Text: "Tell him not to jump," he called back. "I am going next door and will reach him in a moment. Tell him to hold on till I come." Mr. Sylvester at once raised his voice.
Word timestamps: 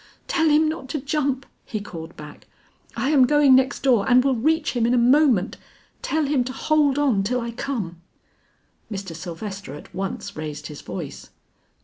"Tell 0.27 0.49
him 0.49 0.67
not 0.67 0.89
to 0.89 0.99
jump," 0.99 1.45
he 1.63 1.79
called 1.79 2.17
back. 2.17 2.47
"I 2.97 3.11
am 3.11 3.27
going 3.27 3.53
next 3.53 3.83
door 3.83 4.09
and 4.09 4.23
will 4.25 4.33
reach 4.35 4.71
him 4.71 4.87
in 4.87 4.95
a 4.95 4.97
moment. 4.97 5.57
Tell 6.01 6.25
him 6.25 6.43
to 6.45 6.51
hold 6.53 6.97
on 6.97 7.21
till 7.21 7.39
I 7.39 7.51
come." 7.51 8.01
Mr. 8.91 9.15
Sylvester 9.15 9.75
at 9.75 9.93
once 9.93 10.35
raised 10.35 10.65
his 10.65 10.81
voice. 10.81 11.29